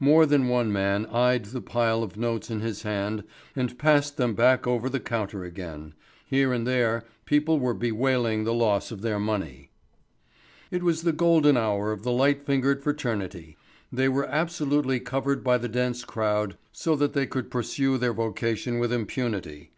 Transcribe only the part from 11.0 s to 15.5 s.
the golden hour of the light fingered fraternity. They were absolutely covered